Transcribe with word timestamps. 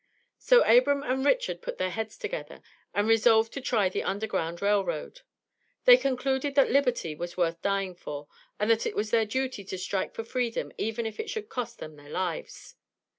So 0.39 0.63
Abram 0.63 1.03
and 1.03 1.23
Richard 1.23 1.61
put 1.61 1.77
their 1.77 1.91
heads 1.91 2.17
together, 2.17 2.63
and 2.91 3.07
resolved 3.07 3.53
to 3.53 3.61
try 3.61 3.87
the 3.87 4.01
Underground 4.01 4.59
Rail 4.59 4.83
Road. 4.83 5.21
They 5.85 5.95
concluded 5.95 6.55
that 6.55 6.71
liberty 6.71 7.13
was 7.13 7.37
worth 7.37 7.61
dying 7.61 7.93
for, 7.93 8.27
and 8.59 8.67
that 8.71 8.87
it 8.87 8.95
was 8.95 9.11
their 9.11 9.25
duty 9.27 9.63
to 9.65 9.77
strike 9.77 10.15
for 10.15 10.23
Freedom 10.23 10.71
even 10.79 11.05
if 11.05 11.19
it 11.19 11.29
should 11.29 11.49
cost 11.49 11.77
them 11.77 11.97
their 11.97 12.09
lives. 12.09 12.73